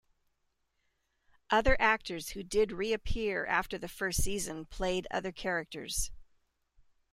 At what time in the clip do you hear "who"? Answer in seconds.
2.29-2.41